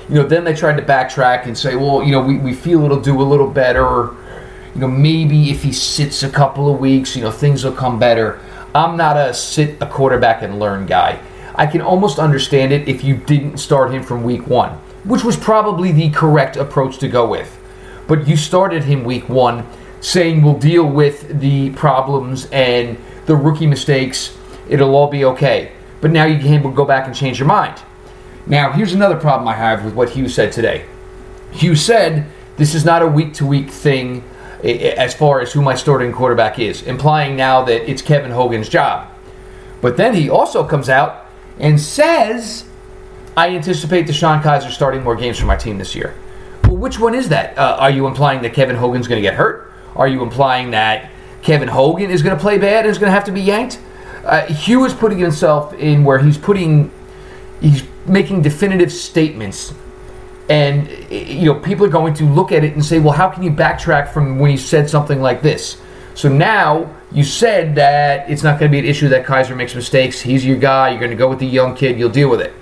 You 0.07 0.15
know, 0.15 0.23
then 0.23 0.43
they 0.43 0.53
tried 0.53 0.77
to 0.77 0.83
backtrack 0.83 1.45
and 1.45 1.57
say, 1.57 1.75
well, 1.75 2.03
you 2.03 2.11
know, 2.11 2.21
we, 2.21 2.37
we 2.37 2.53
feel 2.53 2.83
it'll 2.85 3.01
do 3.01 3.21
a 3.21 3.23
little 3.23 3.49
better. 3.49 4.15
You 4.75 4.81
know, 4.81 4.87
maybe 4.87 5.49
if 5.49 5.63
he 5.63 5.71
sits 5.71 6.21
a 6.21 6.29
couple 6.29 6.71
of 6.71 6.79
weeks, 6.79 7.15
you 7.15 7.23
know, 7.23 7.31
things 7.31 7.63
will 7.63 7.71
come 7.71 7.97
better. 7.97 8.39
I'm 8.75 8.97
not 8.97 9.17
a 9.17 9.33
sit 9.33 9.81
a 9.81 9.87
quarterback 9.87 10.43
and 10.43 10.59
learn 10.59 10.85
guy. 10.85 11.19
I 11.55 11.65
can 11.65 11.81
almost 11.81 12.19
understand 12.19 12.73
it 12.73 12.87
if 12.87 13.03
you 13.03 13.15
didn't 13.15 13.57
start 13.57 13.93
him 13.93 14.03
from 14.03 14.23
week 14.23 14.45
one, 14.45 14.71
which 15.05 15.23
was 15.23 15.37
probably 15.37 15.91
the 15.91 16.09
correct 16.09 16.57
approach 16.57 16.97
to 16.99 17.07
go 17.07 17.27
with. 17.27 17.57
But 18.07 18.27
you 18.27 18.35
started 18.35 18.83
him 18.83 19.05
week 19.05 19.29
one 19.29 19.65
saying 20.05 20.43
we'll 20.43 20.59
deal 20.59 20.85
with 20.85 21.39
the 21.39 21.71
problems 21.71 22.47
and 22.51 22.95
the 23.25 23.35
rookie 23.35 23.65
mistakes, 23.65 24.37
it'll 24.69 24.95
all 24.95 25.07
be 25.07 25.25
okay. 25.25 25.71
But 25.99 26.11
now 26.11 26.25
you 26.25 26.37
can 26.37 26.75
go 26.75 26.85
back 26.85 27.07
and 27.07 27.15
change 27.15 27.39
your 27.39 27.47
mind. 27.47 27.81
Now, 28.45 28.71
here's 28.71 28.93
another 28.93 29.15
problem 29.15 29.47
I 29.47 29.55
have 29.55 29.83
with 29.83 29.95
what 29.95 30.11
Hugh 30.11 30.29
said 30.29 30.51
today. 30.51 30.85
Hugh 31.51 31.75
said 31.75 32.27
this 32.57 32.75
is 32.75 32.85
not 32.85 33.01
a 33.01 33.07
week 33.07 33.33
to 33.35 33.47
week 33.47 33.71
thing 33.71 34.23
as 34.63 35.15
far 35.15 35.41
as 35.41 35.51
who 35.51 35.63
my 35.63 35.73
starting 35.73 36.11
quarterback 36.11 36.59
is, 36.59 36.83
implying 36.83 37.35
now 37.35 37.63
that 37.63 37.89
it's 37.89 38.03
Kevin 38.03 38.29
Hogan's 38.29 38.69
job. 38.69 39.11
But 39.81 39.97
then 39.97 40.13
he 40.13 40.29
also 40.29 40.63
comes 40.63 40.87
out 40.87 41.25
and 41.57 41.81
says, 41.81 42.65
I 43.35 43.49
anticipate 43.55 44.05
DeShone 44.05 44.43
Kizer 44.43 44.69
starting 44.69 45.03
more 45.03 45.15
games 45.15 45.39
for 45.39 45.47
my 45.47 45.55
team 45.55 45.79
this 45.79 45.95
year. 45.95 46.13
Well, 46.65 46.77
which 46.77 46.99
one 46.99 47.15
is 47.15 47.29
that? 47.29 47.57
Uh, 47.57 47.77
are 47.79 47.89
you 47.89 48.05
implying 48.05 48.43
that 48.43 48.53
Kevin 48.53 48.75
Hogan's 48.75 49.07
going 49.07 49.21
to 49.21 49.27
get 49.27 49.33
hurt? 49.33 49.71
Are 49.95 50.07
you 50.07 50.21
implying 50.21 50.71
that 50.71 51.09
Kevin 51.41 51.67
Hogan 51.67 52.09
is 52.09 52.21
going 52.21 52.35
to 52.35 52.41
play 52.41 52.57
bad 52.57 52.85
and 52.85 52.91
is 52.91 52.97
going 52.97 53.09
to 53.09 53.13
have 53.13 53.25
to 53.25 53.31
be 53.31 53.41
yanked? 53.41 53.79
Uh, 54.23 54.45
Hugh 54.47 54.85
is 54.85 54.93
putting 54.93 55.19
himself 55.19 55.73
in 55.73 56.03
where 56.03 56.19
he's 56.19 56.37
putting, 56.37 56.91
he's 57.61 57.83
making 58.05 58.41
definitive 58.41 58.91
statements, 58.91 59.73
and 60.49 60.89
you 61.11 61.45
know 61.45 61.59
people 61.59 61.85
are 61.85 61.89
going 61.89 62.13
to 62.15 62.25
look 62.25 62.51
at 62.51 62.63
it 62.63 62.73
and 62.73 62.83
say, 62.83 62.99
well, 62.99 63.13
how 63.13 63.29
can 63.29 63.43
you 63.43 63.51
backtrack 63.51 64.11
from 64.11 64.39
when 64.39 64.49
he 64.51 64.57
said 64.57 64.89
something 64.89 65.21
like 65.21 65.41
this? 65.41 65.79
So 66.15 66.29
now 66.29 66.95
you 67.11 67.23
said 67.23 67.75
that 67.75 68.29
it's 68.29 68.41
not 68.41 68.59
going 68.59 68.71
to 68.71 68.75
be 68.75 68.79
an 68.79 68.85
issue 68.85 69.09
that 69.09 69.25
Kizer 69.25 69.55
makes 69.55 69.75
mistakes. 69.75 70.21
He's 70.21 70.45
your 70.45 70.57
guy. 70.57 70.89
You're 70.89 70.99
going 70.99 71.11
to 71.11 71.17
go 71.17 71.29
with 71.29 71.39
the 71.39 71.45
young 71.45 71.75
kid. 71.75 71.99
You'll 71.99 72.09
deal 72.09 72.29
with 72.29 72.41
it, 72.41 72.53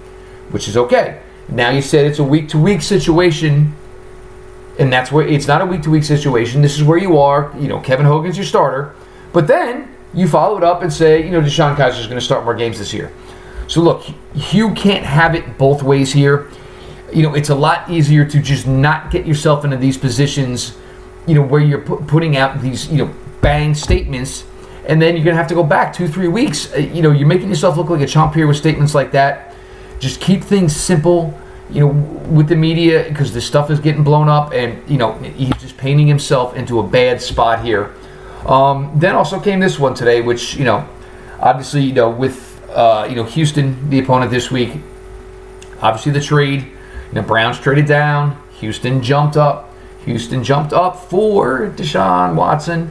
which 0.49 0.67
is 0.67 0.75
okay. 0.75 1.21
Now 1.49 1.69
you 1.69 1.81
said 1.81 2.05
it's 2.05 2.19
a 2.19 2.23
week 2.23 2.49
to 2.49 2.57
week 2.57 2.81
situation, 2.81 3.75
and 4.79 4.91
that's 4.91 5.11
where 5.11 5.27
it's 5.27 5.47
not 5.47 5.61
a 5.61 5.65
week 5.65 5.81
to 5.83 5.89
week 5.89 6.03
situation. 6.03 6.61
This 6.61 6.75
is 6.75 6.83
where 6.83 6.97
you 6.97 7.17
are. 7.17 7.53
You 7.57 7.67
know, 7.67 7.79
Kevin 7.79 8.05
Hogan's 8.05 8.37
your 8.37 8.45
starter, 8.45 8.93
but 9.31 9.47
then 9.47 9.93
you 10.13 10.27
follow 10.27 10.57
it 10.57 10.63
up 10.63 10.81
and 10.81 10.91
say, 10.91 11.23
you 11.23 11.31
know, 11.31 11.41
DeShone 11.41 11.75
Kizer's 11.75 12.07
going 12.07 12.19
to 12.19 12.25
start 12.25 12.43
more 12.43 12.53
games 12.53 12.79
this 12.79 12.93
year. 12.93 13.11
So 13.67 13.81
look, 13.81 14.03
Hugh 14.35 14.73
can't 14.73 15.05
have 15.05 15.35
it 15.35 15.57
both 15.57 15.83
ways 15.83 16.13
here. 16.13 16.49
You 17.11 17.23
know, 17.23 17.33
it's 17.33 17.49
a 17.49 17.55
lot 17.55 17.89
easier 17.89 18.25
to 18.25 18.41
just 18.41 18.67
not 18.67 19.11
get 19.11 19.25
yourself 19.25 19.65
into 19.65 19.77
these 19.77 19.97
positions. 19.97 20.77
You 21.25 21.35
know, 21.35 21.41
where 21.43 21.61
you're 21.61 21.81
putting 21.81 22.35
out 22.35 22.61
these, 22.61 22.89
you 22.89 23.05
know, 23.05 23.13
bang 23.41 23.73
statements, 23.73 24.45
and 24.87 25.01
then 25.01 25.15
you're 25.15 25.23
going 25.23 25.35
to 25.35 25.37
have 25.37 25.47
to 25.47 25.55
go 25.55 25.63
back 25.63 25.93
two, 25.93 26.07
three 26.07 26.27
weeks. 26.27 26.73
Uh, 26.73 26.79
you 26.79 27.01
know, 27.01 27.11
you're 27.11 27.27
making 27.27 27.49
yourself 27.49 27.77
look 27.77 27.89
like 27.89 28.01
a 28.01 28.07
chump 28.07 28.33
here 28.33 28.45
with 28.45 28.57
statements 28.57 28.93
like 28.93 29.11
that. 29.11 29.55
Just 29.99 30.19
keep 30.19 30.43
things 30.43 30.75
simple, 30.75 31.39
you 31.73 31.79
know, 31.79 31.87
with 32.29 32.47
the 32.47 32.55
media 32.55 33.05
because 33.09 33.33
this 33.33 33.45
stuff 33.45 33.69
is 33.69 33.79
getting 33.79 34.03
blown 34.03 34.29
up, 34.29 34.53
and, 34.53 34.87
you 34.89 34.97
know, 34.97 35.13
he's 35.13 35.55
just 35.57 35.77
painting 35.77 36.07
himself 36.07 36.55
into 36.55 36.79
a 36.79 36.83
bad 36.87 37.21
spot 37.21 37.65
here. 37.65 37.93
Um, 38.45 38.91
then 38.95 39.15
also 39.15 39.39
came 39.39 39.59
this 39.59 39.79
one 39.79 39.93
today, 39.93 40.21
which, 40.21 40.55
you 40.55 40.65
know, 40.65 40.87
obviously, 41.39 41.81
you 41.81 41.93
know, 41.93 42.09
with, 42.09 42.61
uh, 42.69 43.07
you 43.09 43.15
know, 43.15 43.23
Houston, 43.23 43.89
the 43.89 43.99
opponent 43.99 44.31
this 44.31 44.51
week, 44.51 44.73
obviously 45.81 46.11
the 46.11 46.21
trade, 46.21 46.61
you 46.61 47.13
know, 47.13 47.21
Browns 47.21 47.59
traded 47.59 47.87
down, 47.87 48.37
Houston 48.59 49.01
jumped 49.01 49.35
up. 49.35 49.71
Houston 50.05 50.43
jumped 50.43 50.73
up 50.73 50.97
for 51.09 51.69
Deshaun 51.77 52.35
Watson. 52.35 52.89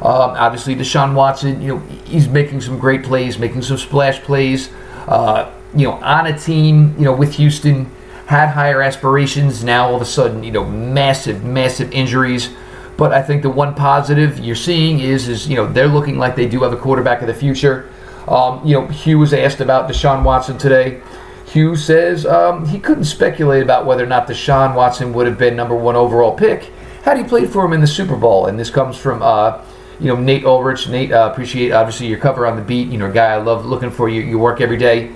Um, 0.00 0.34
obviously, 0.34 0.74
Deshaun 0.74 1.14
Watson, 1.14 1.62
you 1.62 1.76
know, 1.76 1.78
he's 2.04 2.28
making 2.28 2.60
some 2.60 2.78
great 2.78 3.04
plays, 3.04 3.38
making 3.38 3.62
some 3.62 3.78
splash 3.78 4.20
plays. 4.20 4.70
Uh, 5.06 5.52
you 5.74 5.86
know, 5.86 5.92
on 5.94 6.26
a 6.26 6.38
team, 6.38 6.94
you 6.98 7.04
know, 7.04 7.14
with 7.14 7.34
Houston, 7.34 7.90
had 8.28 8.50
higher 8.50 8.82
aspirations. 8.82 9.64
Now 9.64 9.88
all 9.88 9.96
of 9.96 10.02
a 10.02 10.04
sudden, 10.04 10.44
you 10.44 10.52
know, 10.52 10.64
massive, 10.64 11.44
massive 11.44 11.90
injuries. 11.92 12.50
But 12.98 13.10
I 13.10 13.22
think 13.22 13.40
the 13.42 13.48
one 13.48 13.74
positive 13.74 14.38
you're 14.38 14.54
seeing 14.54 15.00
is, 15.00 15.28
is 15.28 15.48
you 15.48 15.56
know, 15.56 15.66
they're 15.66 15.88
looking 15.88 16.18
like 16.18 16.36
they 16.36 16.46
do 16.46 16.62
have 16.62 16.74
a 16.74 16.76
quarterback 16.76 17.22
of 17.22 17.26
the 17.26 17.32
future. 17.32 17.88
Um, 18.28 18.60
you 18.66 18.74
know, 18.74 18.86
Hugh 18.86 19.18
was 19.18 19.32
asked 19.32 19.60
about 19.60 19.90
Deshaun 19.90 20.24
Watson 20.24 20.58
today. 20.58 21.00
Hugh 21.46 21.74
says 21.74 22.26
um, 22.26 22.66
he 22.66 22.78
couldn't 22.78 23.04
speculate 23.04 23.62
about 23.62 23.86
whether 23.86 24.04
or 24.04 24.08
not 24.08 24.28
Deshaun 24.28 24.74
Watson 24.74 25.14
would 25.14 25.26
have 25.26 25.38
been 25.38 25.56
number 25.56 25.74
one 25.74 25.96
overall 25.96 26.36
pick 26.36 26.70
had 27.04 27.16
he 27.16 27.24
played 27.24 27.48
for 27.48 27.64
him 27.64 27.72
in 27.72 27.80
the 27.80 27.86
Super 27.86 28.16
Bowl. 28.16 28.44
And 28.44 28.60
this 28.60 28.68
comes 28.68 28.98
from, 28.98 29.22
uh, 29.22 29.64
you 30.00 30.08
know, 30.08 30.16
Nate 30.16 30.44
Ulrich. 30.44 30.86
Nate, 30.86 31.12
uh, 31.12 31.30
appreciate 31.32 31.72
obviously 31.72 32.08
your 32.08 32.18
cover 32.18 32.46
on 32.46 32.56
the 32.56 32.62
beat. 32.62 32.88
You 32.88 32.98
know, 32.98 33.10
guy 33.10 33.32
I 33.32 33.36
love 33.38 33.64
looking 33.64 33.90
for 33.90 34.10
you. 34.10 34.20
You 34.20 34.38
work 34.38 34.60
every 34.60 34.76
day. 34.76 35.14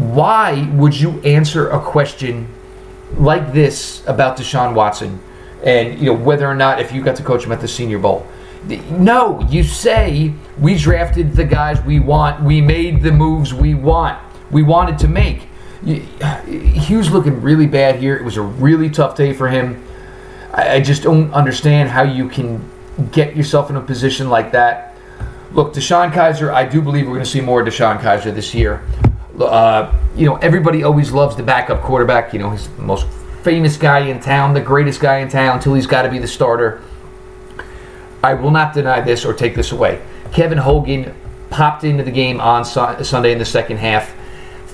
Why 0.00 0.68
would 0.72 0.98
you 0.98 1.20
answer 1.20 1.68
a 1.70 1.80
question 1.80 2.48
like 3.16 3.52
this 3.52 4.02
about 4.06 4.36
Deshaun 4.36 4.74
Watson? 4.74 5.20
and 5.62 5.98
you 5.98 6.06
know 6.06 6.14
whether 6.14 6.46
or 6.46 6.54
not 6.54 6.80
if 6.80 6.92
you 6.92 7.02
got 7.02 7.16
to 7.16 7.22
coach 7.22 7.44
him 7.44 7.52
at 7.52 7.60
the 7.60 7.68
Senior 7.68 7.98
Bowl. 7.98 8.26
No, 8.90 9.40
you 9.48 9.62
say 9.62 10.34
we 10.58 10.76
drafted 10.76 11.34
the 11.34 11.44
guys 11.44 11.82
we 11.82 11.98
want, 11.98 12.42
we 12.42 12.60
made 12.60 13.02
the 13.02 13.12
moves 13.12 13.54
we 13.54 13.74
want, 13.74 14.18
we 14.50 14.62
wanted 14.62 14.98
to 15.00 15.08
make. 15.08 15.48
He 15.82 16.94
was 16.94 17.10
looking 17.10 17.40
really 17.40 17.66
bad 17.66 17.96
here. 17.96 18.16
It 18.16 18.24
was 18.24 18.36
a 18.36 18.42
really 18.42 18.90
tough 18.90 19.16
day 19.16 19.32
for 19.32 19.48
him. 19.48 19.82
I 20.52 20.80
just 20.80 21.02
don't 21.02 21.32
understand 21.32 21.88
how 21.88 22.02
you 22.02 22.28
can 22.28 22.68
get 23.12 23.34
yourself 23.34 23.70
in 23.70 23.76
a 23.76 23.80
position 23.80 24.28
like 24.28 24.52
that. 24.52 24.94
Look, 25.52 25.72
DeShone 25.72 26.12
Kizer, 26.12 26.52
I 26.52 26.64
do 26.66 26.82
believe 26.82 27.06
we're 27.06 27.14
going 27.14 27.24
to 27.24 27.30
see 27.30 27.40
more 27.40 27.64
DeShone 27.64 27.98
Kizer 28.00 28.34
this 28.34 28.52
year. 28.52 28.82
Uh, 29.38 29.94
you 30.16 30.26
know, 30.26 30.36
everybody 30.36 30.82
always 30.82 31.12
loves 31.12 31.36
the 31.36 31.42
backup 31.42 31.82
quarterback. 31.82 32.32
You 32.32 32.38
know, 32.40 32.50
he's 32.50 32.68
the 32.68 32.82
most 32.82 33.06
famous 33.42 33.76
guy 33.76 34.00
in 34.00 34.20
town, 34.20 34.54
the 34.54 34.60
greatest 34.60 35.00
guy 35.00 35.18
in 35.18 35.28
town, 35.28 35.56
until 35.56 35.74
he's 35.74 35.86
got 35.86 36.02
to 36.02 36.10
be 36.10 36.18
the 36.18 36.28
starter. 36.28 36.82
I 38.22 38.34
will 38.34 38.50
not 38.50 38.74
deny 38.74 39.00
this 39.00 39.24
or 39.24 39.32
take 39.32 39.54
this 39.54 39.72
away. 39.72 40.02
Kevin 40.32 40.58
Hogan 40.58 41.14
popped 41.48 41.84
into 41.84 42.04
the 42.04 42.10
game 42.10 42.40
on 42.40 42.64
Sunday 42.64 43.32
in 43.32 43.38
the 43.38 43.44
second 43.44 43.78
half. 43.78 44.14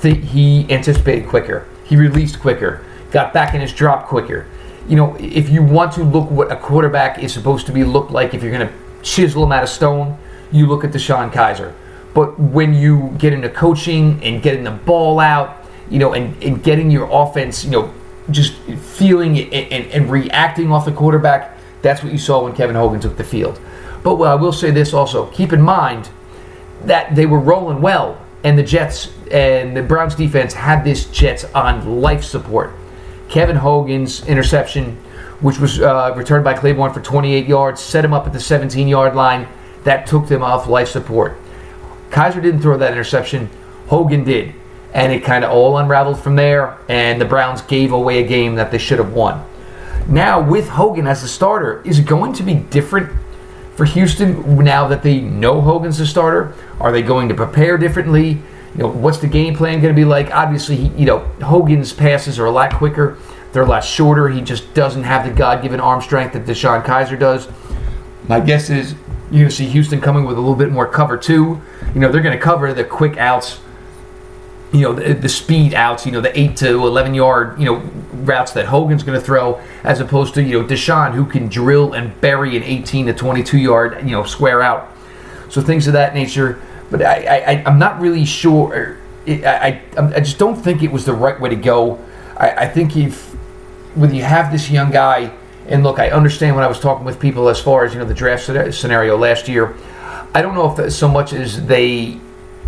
He 0.03 0.67
anticipated 0.71 1.29
quicker. 1.29 1.67
He 1.85 1.97
released 1.97 2.41
quicker. 2.41 2.85
Got 3.13 3.33
back 3.33 3.55
in 3.55 3.61
his 3.61 3.73
drop 3.73 4.07
quicker. 4.07 4.47
You 4.89 4.97
know, 4.97 5.17
if 5.17 5.49
you 5.49 5.63
want 5.63 5.93
to 5.93 6.05
look 6.05 6.31
what 6.31 6.51
a 6.51 6.57
quarterback 6.57 7.23
is 7.23 7.33
supposed 7.33 7.67
to 7.67 7.73
be 7.73 7.85
looked 7.85 8.11
like, 8.11 8.35
if 8.35 8.43
you're 8.43 8.53
going 8.53 8.69
to 8.69 8.75
chisel 9.03 9.45
him 9.45 9.53
out 9.53 9.63
of 9.63 9.69
stone, 9.69 10.19
you 10.53 10.67
look 10.67 10.85
at 10.85 10.91
DeShone 10.91 11.31
Kizer. 11.33 11.73
But 12.17 12.41
when 12.41 12.73
you 12.73 13.15
get 13.19 13.35
into 13.35 13.51
coaching 13.51 14.19
and 14.25 14.43
getting 14.43 14.65
the 14.65 14.71
ball 14.71 15.21
out, 15.21 15.67
you 15.91 15.99
know, 15.99 16.15
and, 16.15 16.43
and 16.43 16.63
getting 16.63 16.91
your 16.91 17.07
offense, 17.13 17.63
you 17.63 17.71
know, 17.71 17.93
just 18.31 18.55
feeling 18.55 19.39
and, 19.39 19.53
and, 19.53 19.87
and, 19.93 20.11
reacting 20.11 20.73
off 20.73 20.87
the 20.87 20.93
quarterback. 20.93 21.59
That's 21.83 22.03
what 22.03 22.13
you 22.13 22.19
saw 22.19 22.45
when 22.45 22.55
Kevin 22.55 22.75
Hogan 22.75 23.01
took 23.01 23.19
the 23.19 23.23
field. 23.23 23.61
But 24.03 24.17
well, 24.17 24.33
I 24.33 24.35
will 24.35 24.55
say 24.55 24.71
this 24.71 24.95
also: 24.95 25.27
keep 25.27 25.53
in 25.53 25.61
mind 25.61 26.09
that 26.87 27.15
they 27.15 27.27
were 27.27 27.39
rolling 27.39 27.83
well, 27.83 28.19
and 28.43 28.59
the 28.59 28.63
Jets 28.63 29.13
and 29.31 29.77
the 29.77 29.83
Browns 29.83 30.15
defense 30.15 30.55
had 30.55 30.85
this 30.85 31.05
Jets 31.11 31.45
on 31.55 32.01
life 32.01 32.25
support. 32.25 32.73
Kevin 33.29 33.57
Hogan's 33.57 34.27
interception, 34.27 34.97
which 35.43 35.59
was 35.59 35.83
uh, 35.83 36.15
returned 36.17 36.45
by 36.45 36.55
Claiborne 36.55 36.95
for 36.95 37.03
28 37.03 37.47
yards, 37.47 37.83
set 37.83 38.07
him 38.07 38.15
up 38.15 38.27
at 38.27 38.33
the 38.33 38.39
17-yard 38.39 39.15
line. 39.15 39.47
That 39.85 40.07
took 40.07 40.29
them 40.29 40.43
off 40.43 40.67
life 40.67 40.89
support. 40.89 41.39
Kizer 42.11 42.43
didn't 42.43 42.61
throw 42.61 42.77
that 42.79 42.93
interception. 42.93 43.51
Hogan 43.89 44.25
did 44.25 44.55
and 44.97 45.13
it 45.13 45.23
kind 45.23 45.45
of 45.45 45.51
all 45.51 45.77
unraveled 45.77 46.19
from 46.19 46.37
there. 46.37 46.79
And 46.89 47.21
the 47.21 47.27
Browns 47.27 47.61
gave 47.61 47.93
away 47.93 48.25
a 48.25 48.27
game 48.27 48.55
that 48.55 48.71
they 48.71 48.79
should 48.79 48.99
have 48.99 49.13
won. 49.13 49.45
Now, 50.09 50.41
with 50.41 50.71
Hogan 50.71 51.07
as 51.07 51.21
the 51.21 51.29
starter, 51.29 51.83
is 51.85 51.99
it 51.99 52.07
going 52.07 52.33
to 52.33 52.43
be 52.43 52.55
different 52.55 53.15
for 53.75 53.85
Houston 53.85 54.65
now 54.65 54.89
that 54.89 55.03
they 55.03 55.21
know 55.21 55.61
Hogan's 55.61 55.99
the 55.99 56.07
starter? 56.07 56.55
Are 56.81 56.93
they 56.93 57.03
going 57.03 57.29
to 57.29 57.35
prepare 57.35 57.77
differently? 57.77 58.41
You 58.75 58.79
know, 58.79 58.89
what's 58.89 59.19
the 59.19 59.27
game 59.27 59.55
plan 59.55 59.83
going 59.83 59.95
to 59.95 59.99
be 59.99 60.07
like? 60.07 60.31
Obviously, 60.31 60.77
you 60.77 61.05
know, 61.05 61.19
Hogan's 61.43 61.93
passes 61.93 62.39
are 62.39 62.47
a 62.47 62.51
lot 62.51 62.73
quicker. 62.73 63.19
They're 63.53 63.65
a 63.65 63.69
lot 63.69 63.85
shorter. 63.85 64.31
He 64.31 64.41
just 64.41 64.73
doesn't 64.73 65.03
have 65.03 65.27
the 65.27 65.33
God-given 65.33 65.79
arm 65.79 66.01
strength 66.01 66.33
that 66.33 66.47
DeShone 66.47 66.85
Kizer 66.85 67.19
does. 67.19 67.49
My 68.29 68.41
guess 68.41 68.71
is 68.71 68.95
you're 69.31 69.49
to 69.49 69.55
see 69.55 69.67
Houston 69.69 70.01
coming 70.01 70.25
with 70.25 70.37
a 70.37 70.41
little 70.41 70.57
bit 70.57 70.71
more 70.71 70.87
cover 70.87 71.17
two. 71.17 71.61
You 71.95 72.01
know, 72.01 72.11
they're 72.11 72.23
going 72.23 72.37
to 72.37 72.43
cover 72.43 72.73
the 72.73 72.85
quick 72.85 73.17
outs 73.17 73.61
you 74.73 74.83
know 74.83 74.93
the, 74.93 75.15
the, 75.15 75.29
speed 75.29 75.75
outs, 75.75 76.05
you 76.07 76.13
know 76.13 76.21
the 76.21 76.39
eight 76.39 76.57
to 76.59 76.69
eleven 76.69 77.15
yard, 77.15 77.59
you 77.59 77.65
know 77.65 77.77
routes 78.13 78.53
that 78.53 78.67
Hogan's 78.67 79.03
going 79.03 79.19
to 79.19 79.25
throw, 79.25 79.61
as 79.85 80.01
opposed 80.01 80.35
to 80.35 80.43
you 80.43 80.61
know 80.61 80.69
DeShone 80.69 81.15
who 81.15 81.25
can 81.25 81.49
drill 81.49 81.93
and 81.95 82.19
bury 82.21 82.57
an 82.57 82.63
eighteen 82.63 83.07
to 83.07 83.15
twenty 83.15 83.43
two 83.43 83.59
yard, 83.59 83.99
you 84.05 84.11
know 84.11 84.25
square 84.25 84.63
out. 84.63 84.93
So 85.49 85.61
things 85.61 85.87
of 85.87 85.93
that 85.93 86.15
nature. 86.15 86.61
But 86.91 87.03
I, 87.03 87.39
I 87.39 87.65
I'm 87.65 87.79
not 87.79 88.01
really 88.01 88.25
sure. 88.25 88.73
Er, 88.75 89.01
I, 89.29 89.81
I 89.97 90.15
I 90.17 90.21
just 90.21 90.39
don't 90.39 90.57
think 90.57 90.83
it 90.83 90.91
was 90.91 91.05
the 91.05 91.15
right 91.15 91.41
way 91.41 91.51
to 91.51 91.57
go. 91.57 91.99
I, 92.37 92.51
I 92.51 92.69
think 92.69 92.97
if 92.97 93.25
when 93.95 94.15
you 94.15 94.25
have 94.25 94.53
this 94.53 94.71
young 94.71 94.91
guy, 94.91 95.33
and 95.69 95.83
look, 95.83 95.99
I 95.99 96.11
understand 96.11 96.55
when 96.55 96.65
I 96.65 96.69
was 96.69 96.81
talking 96.81 97.05
with 97.05 97.19
people 97.21 97.49
as 97.49 97.61
far 97.61 97.85
as 97.85 97.93
you 97.93 97.99
know 97.99 98.07
the 98.07 98.15
draft 98.15 98.45
scenario 98.45 99.17
last 99.17 99.49
year. 99.49 99.77
I 100.35 100.43
don't 100.43 100.55
know 100.55 100.75
if 100.77 100.93
so 100.93 101.09
much 101.09 101.33
as 101.33 101.65
they 101.67 102.21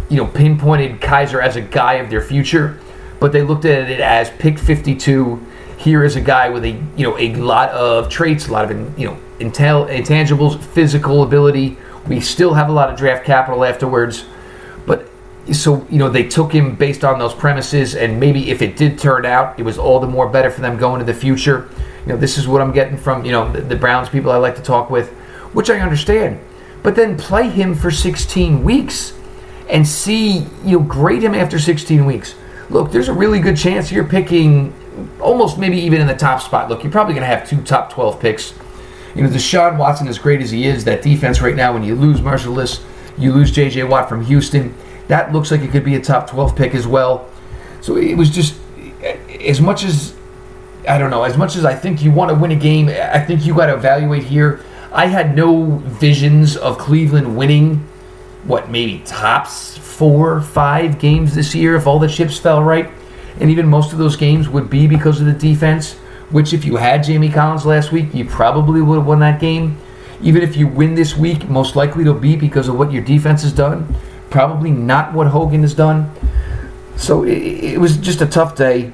you 0.09 0.17
know, 0.17 0.27
pinpointed 0.27 1.01
Kizer 1.01 1.43
as 1.43 1.57
a 1.57 1.61
guy 1.61 1.95
of 1.95 2.11
their 2.11 2.21
future, 2.21 2.79
but 3.21 3.33
they 3.33 3.43
looked 3.43 3.65
at 3.65 3.91
it 3.91 4.01
as 4.01 4.31
pick 4.31 4.59
52. 4.59 5.45
Here 5.77 6.03
is 6.03 6.17
a 6.17 6.21
guy 6.21 6.49
with 6.49 6.65
a 6.65 6.71
you 6.97 7.05
know 7.05 7.17
a 7.19 7.35
lot 7.35 7.71
of 7.71 8.09
traits, 8.09 8.49
a 8.49 8.53
lot 8.53 8.71
of 8.71 8.99
you 8.99 9.07
know 9.07 9.19
intel, 9.39 9.89
intangibles, 9.89 10.61
physical 10.61 11.23
ability. 11.23 11.77
We 12.07 12.21
still 12.21 12.55
have 12.55 12.69
a 12.69 12.73
lot 12.73 12.91
of 12.91 12.99
draft 12.99 13.25
capital 13.25 13.65
afterwards, 13.65 14.25
but 14.87 15.09
so 15.53 15.87
you 15.91 15.99
know 15.99 16.09
they 16.09 16.27
took 16.27 16.53
him 16.53 16.75
based 16.75 17.05
on 17.05 17.19
those 17.19 17.35
premises, 17.35 17.95
and 17.95 18.19
maybe 18.19 18.51
if 18.51 18.63
it 18.63 18.77
did 18.77 18.99
turn 18.99 19.25
out, 19.25 19.59
it 19.59 19.63
was 19.63 19.79
all 19.79 20.01
the 20.01 20.07
more 20.07 20.29
better 20.29 20.51
for 20.51 20.63
them 20.63 20.79
going 20.79 20.99
to 20.99 21.05
the 21.05 21.15
future. 21.15 21.69
You 22.09 22.15
know, 22.15 22.21
this 22.21 22.39
is 22.39 22.49
what 22.49 22.63
I'm 22.63 22.73
getting 22.73 22.97
from 22.97 23.27
you 23.27 23.33
know 23.33 23.53
the, 23.53 23.61
the 23.61 23.77
Browns 23.77 24.09
people 24.09 24.31
I 24.31 24.39
like 24.39 24.57
to 24.57 24.63
talk 24.63 24.89
with, 24.89 25.11
which 25.53 25.69
I 25.69 25.79
understand. 25.79 26.41
But 26.83 26.97
then 26.97 27.19
play 27.19 27.51
him 27.51 27.75
for 27.75 27.91
16 27.91 28.65
weeks 28.65 29.13
and 29.69 29.87
see, 29.87 30.47
you 30.65 30.79
know, 30.79 30.85
grade 30.85 31.23
him 31.23 31.35
after 31.35 31.59
16 31.59 32.07
weeks. 32.07 32.35
Look, 32.71 32.93
there's 32.93 33.09
a 33.09 33.13
really 33.13 33.41
good 33.41 33.59
chance 33.59 33.93
you're 33.93 34.05
picking 34.05 34.73
almost 35.21 35.59
maybe 35.59 35.77
even 35.77 36.01
in 36.01 36.07
the 36.07 36.17
top 36.17 36.41
spot. 36.41 36.71
Look, 36.71 36.83
you're 36.83 36.93
probably 36.93 37.13
going 37.13 37.29
to 37.29 37.37
have 37.37 37.47
two 37.47 37.61
top 37.63 37.93
12 37.93 38.19
picks. 38.21 38.55
You 39.15 39.23
know, 39.23 39.29
Deshaun 39.29 39.77
Watson, 39.77 40.09
as 40.09 40.19
great 40.19 40.41
as 40.41 40.51
he 40.51 40.67
is, 40.67 40.85
that 40.85 41.03
defense 41.03 41.43
right 41.43 41.57
now, 41.57 41.75
when 41.75 41.83
you 41.83 41.95
lose 41.95 42.21
Mercilus, 42.21 42.83
you 43.19 43.33
lose 43.33 43.51
J.J. 43.51 43.85
Watt 43.85 44.09
from 44.09 44.25
Houston, 44.25 44.75
that 45.09 45.31
looks 45.33 45.51
like 45.51 45.61
it 45.61 45.71
could 45.71 45.85
be 45.85 45.97
a 45.97 46.01
top 46.01 46.31
12 46.31 46.57
pick 46.57 46.75
as 46.75 46.87
well. 46.87 47.29
So 47.83 47.97
it 47.97 48.15
was 48.15 48.31
just, 48.31 48.55
as 49.41 49.61
much 49.61 49.85
as, 49.85 50.15
I 50.89 50.97
don't 50.99 51.11
know, 51.11 51.25
as 51.25 51.37
much 51.37 51.57
as 51.57 51.65
I 51.65 51.75
think 51.75 52.03
you 52.03 52.11
want 52.11 52.31
to 52.31 52.35
win 52.35 52.51
a 52.51 52.57
game, 52.57 52.89
I 52.89 53.21
think 53.21 53.45
you 53.45 53.55
got 53.55 53.67
to 53.67 53.75
evaluate 53.75 54.25
here. 54.25 54.61
I 54.91 55.07
had 55.07 55.37
no 55.37 55.77
visions 55.85 56.57
of 56.57 56.79
Cleveland 56.79 57.37
winning 57.37 57.87
what 58.45 58.71
maybe 58.71 59.03
tops 59.05 59.77
four, 59.77 60.41
five 60.41 60.99
games 60.99 61.35
this 61.35 61.55
year 61.55 61.77
if 61.77 61.87
all 61.87 61.99
the 61.99 62.09
chips 62.09 62.39
fell 62.39 62.63
right. 62.65 62.91
And 63.39 63.51
even 63.51 63.67
most 63.69 63.93
of 63.93 63.99
those 63.99 64.17
games 64.17 64.49
would 64.49 64.71
be 64.71 64.87
because 64.87 65.21
of 65.21 65.27
the 65.27 65.33
defense, 65.33 65.95
which 66.31 66.53
if 66.53 66.65
you 66.65 66.77
had 66.77 67.05
Jamie 67.05 67.29
Collins 67.29 67.67
last 67.67 67.93
week, 67.93 68.15
you 68.15 68.25
probably 68.25 68.81
would 68.81 68.97
have 68.97 69.07
won 69.07 69.21
that 69.21 69.41
game. 69.41 69.77
Even 70.23 70.43
if 70.43 70.57
you 70.57 70.67
win 70.67 70.95
this 70.95 71.17
week, 71.17 71.49
most 71.49 71.77
likely 71.77 72.03
it'll 72.03 72.15
be 72.15 72.35
because 72.35 72.67
of 72.67 72.79
what 72.79 72.91
your 72.91 73.03
defense 73.03 73.43
has 73.43 73.53
done. 73.53 73.95
Probably 74.31 74.71
not 74.71 75.13
what 75.13 75.29
Hogan 75.29 75.61
has 75.61 75.75
done. 75.75 76.11
So 76.97 77.25
it, 77.25 77.39
it 77.75 77.79
was 77.79 77.99
just 77.99 78.21
a 78.23 78.27
tough 78.27 78.57
day. 78.57 78.91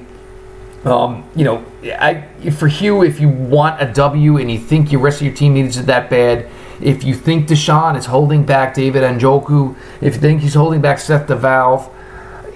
Um, 0.83 1.27
you 1.35 1.43
know, 1.43 1.65
I, 1.85 2.21
for 2.51 2.67
Hugh, 2.67 3.03
if 3.03 3.19
you 3.19 3.29
want 3.29 3.81
a 3.81 3.91
W 3.91 4.37
and 4.37 4.51
you 4.51 4.59
think 4.59 4.91
your 4.91 5.01
rest 5.01 5.21
of 5.21 5.27
your 5.27 5.35
team 5.35 5.53
needs 5.53 5.77
it 5.77 5.85
that 5.85 6.09
bad, 6.09 6.47
if 6.81 7.03
you 7.03 7.13
think 7.13 7.47
DeShone 7.47 7.97
is 7.97 8.05
holding 8.05 8.43
back 8.43 8.73
David 8.73 9.03
Njoku, 9.03 9.75
if 10.01 10.15
you 10.15 10.19
think 10.19 10.41
he's 10.41 10.55
holding 10.55 10.81
back 10.81 10.99
Seth 10.99 11.27
DeValve, 11.27 11.91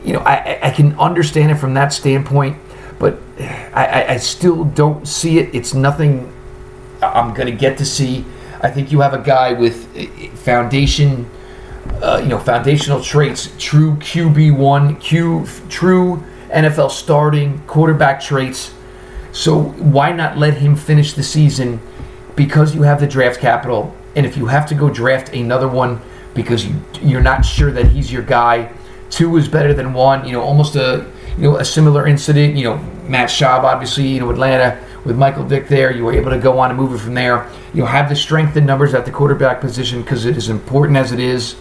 you 0.03 0.13
know, 0.13 0.19
I, 0.19 0.59
I 0.63 0.71
can 0.71 0.97
understand 0.99 1.51
it 1.51 1.55
from 1.55 1.73
that 1.75 1.93
standpoint, 1.93 2.57
but 2.97 3.19
I, 3.73 4.05
I 4.09 4.17
still 4.17 4.63
don't 4.65 5.07
see 5.07 5.39
it. 5.39 5.53
It's 5.53 5.73
nothing 5.73 6.33
I'm 7.01 7.33
going 7.33 7.47
to 7.47 7.55
get 7.55 7.77
to 7.77 7.85
see. 7.85 8.25
I 8.61 8.69
think 8.69 8.91
you 8.91 8.99
have 9.01 9.13
a 9.13 9.21
guy 9.21 9.53
with 9.53 9.87
foundation, 10.39 11.29
uh, 12.01 12.19
you 12.21 12.27
know, 12.29 12.39
foundational 12.39 13.01
traits, 13.01 13.53
true 13.57 13.95
QB1, 13.95 14.99
Q, 14.99 15.45
true 15.69 16.23
NFL 16.49 16.91
starting 16.91 17.61
quarterback 17.67 18.19
traits. 18.19 18.73
So 19.39 19.61
why 19.61 20.11
not 20.11 20.37
let 20.37 20.55
him 20.55 20.75
finish 20.75 21.13
the 21.13 21.23
season 21.23 21.79
because 22.35 22.75
you 22.75 22.81
have 22.81 22.99
the 22.99 23.07
draft 23.07 23.39
capital 23.39 23.95
and 24.17 24.25
if 24.25 24.35
you 24.35 24.47
have 24.47 24.65
to 24.65 24.75
go 24.75 24.89
draft 24.89 25.33
another 25.33 25.69
one 25.69 26.01
because 26.33 26.65
you 26.65 26.75
you're 27.01 27.21
not 27.21 27.45
sure 27.45 27.71
that 27.71 27.85
he's 27.85 28.11
your 28.11 28.21
guy, 28.21 28.69
two 29.09 29.37
is 29.37 29.47
better 29.47 29.73
than 29.73 29.93
one. 29.93 30.25
You 30.25 30.33
know, 30.33 30.41
almost 30.41 30.75
a 30.75 31.09
you 31.37 31.43
know 31.43 31.55
a 31.55 31.63
similar 31.63 32.05
incident. 32.05 32.57
You 32.57 32.65
know, 32.65 32.77
Matt 33.07 33.29
Schaub, 33.29 33.63
obviously, 33.63 34.09
you 34.09 34.19
know 34.19 34.29
Atlanta 34.29 34.77
with 35.05 35.17
Michael 35.17 35.45
Vick 35.45 35.69
there. 35.69 35.89
You 35.95 36.03
were 36.03 36.13
able 36.13 36.31
to 36.31 36.37
go 36.37 36.59
on 36.59 36.69
and 36.71 36.77
move 36.77 36.93
it 36.93 36.97
from 36.97 37.13
there. 37.13 37.49
You 37.73 37.83
know, 37.83 37.85
have 37.85 38.09
the 38.09 38.17
strength 38.17 38.57
in 38.57 38.65
numbers 38.65 38.93
at 38.93 39.05
the 39.05 39.11
quarterback 39.11 39.61
position 39.61 40.01
because 40.01 40.25
it 40.25 40.35
is 40.35 40.49
important 40.49 40.97
as 40.97 41.13
it 41.13 41.19
is. 41.21 41.55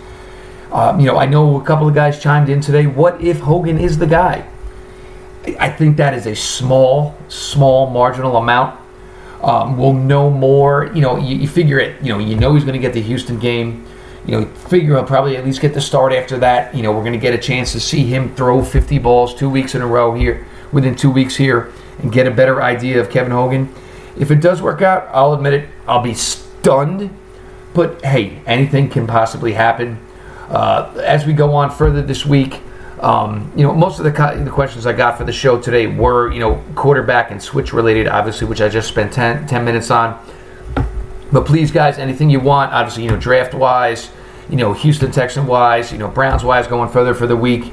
Um, 0.72 0.98
you 0.98 1.06
know, 1.06 1.16
I 1.16 1.26
know 1.26 1.60
a 1.60 1.64
couple 1.64 1.86
of 1.86 1.94
guys 1.94 2.20
chimed 2.20 2.48
in 2.48 2.60
today. 2.60 2.88
What 2.88 3.20
if 3.20 3.38
Hogan 3.38 3.78
is 3.78 3.98
the 3.98 4.08
guy? 4.08 4.48
I 5.56 5.70
think 5.70 5.96
that 5.96 6.14
is 6.14 6.26
a 6.26 6.34
small, 6.34 7.16
small 7.28 7.90
marginal 7.90 8.36
amount. 8.36 8.78
Um, 9.42 9.76
we'll 9.76 9.92
know 9.92 10.30
more. 10.30 10.90
You 10.94 11.00
know, 11.00 11.16
you, 11.16 11.36
you, 11.36 11.48
figure 11.48 11.78
it. 11.78 12.02
You 12.02 12.12
know, 12.12 12.18
you 12.18 12.36
know 12.36 12.54
he's 12.54 12.64
going 12.64 12.74
to 12.74 12.80
get 12.80 12.92
the 12.92 13.02
Houston 13.02 13.38
game. 13.38 13.86
You 14.26 14.40
know, 14.40 14.46
figure 14.46 14.94
he'll 14.94 15.04
probably 15.04 15.36
at 15.36 15.44
least 15.44 15.60
get 15.60 15.74
the 15.74 15.80
start 15.80 16.12
after 16.12 16.38
that. 16.38 16.74
You 16.74 16.82
know, 16.82 16.92
we're 16.92 17.02
going 17.02 17.12
to 17.12 17.18
get 17.18 17.34
a 17.34 17.38
chance 17.38 17.72
to 17.72 17.80
see 17.80 18.04
him 18.04 18.34
throw 18.34 18.64
50 18.64 18.98
balls 18.98 19.34
two 19.34 19.48
weeks 19.48 19.74
in 19.74 19.82
a 19.82 19.86
row 19.86 20.14
here, 20.14 20.46
within 20.72 20.96
two 20.96 21.10
weeks 21.10 21.36
here, 21.36 21.72
and 22.00 22.12
get 22.12 22.26
a 22.26 22.30
better 22.30 22.60
idea 22.62 23.00
of 23.00 23.10
Kevin 23.10 23.32
Hogan. 23.32 23.72
If 24.18 24.30
it 24.30 24.40
does 24.40 24.60
work 24.60 24.82
out, 24.82 25.08
I'll 25.12 25.32
admit 25.32 25.54
it, 25.54 25.68
I'll 25.86 26.02
be 26.02 26.14
stunned. 26.14 27.16
But 27.74 28.04
hey, 28.04 28.42
anything 28.44 28.88
can 28.88 29.06
possibly 29.06 29.52
happen. 29.52 30.00
Uh, 30.48 31.00
as 31.04 31.26
we 31.26 31.32
go 31.32 31.54
on 31.54 31.70
further 31.70 32.02
this 32.02 32.26
week, 32.26 32.60
um, 33.00 33.52
you 33.56 33.62
know, 33.62 33.74
most 33.74 33.98
of 33.98 34.04
the, 34.04 34.10
the 34.44 34.50
questions 34.50 34.86
I 34.86 34.92
got 34.92 35.18
for 35.18 35.24
the 35.24 35.32
show 35.32 35.60
today 35.60 35.86
were, 35.86 36.32
you 36.32 36.40
know, 36.40 36.62
quarterback 36.74 37.30
and 37.30 37.42
switch 37.42 37.72
related, 37.72 38.08
obviously, 38.08 38.46
which 38.46 38.60
I 38.60 38.68
just 38.68 38.88
spent 38.88 39.12
10, 39.12 39.46
10 39.46 39.64
minutes 39.64 39.90
on. 39.90 40.18
But 41.32 41.46
please, 41.46 41.70
guys, 41.70 41.98
anything 41.98 42.30
you 42.30 42.40
want, 42.40 42.72
obviously, 42.72 43.04
you 43.04 43.10
know, 43.10 43.18
draft 43.18 43.54
wise, 43.54 44.10
you 44.48 44.56
know, 44.56 44.72
Houston 44.72 45.10
Texan 45.10 45.46
wise, 45.46 45.92
you 45.92 45.98
know, 45.98 46.08
Browns 46.08 46.42
wise, 46.42 46.66
going 46.66 46.90
further 46.90 47.14
for 47.14 47.26
the 47.26 47.36
week, 47.36 47.72